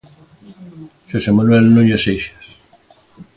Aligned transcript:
Xosé 1.09 1.31
Manuel 1.37 1.65
Núñez 1.75 2.01
Seixas. 2.05 2.47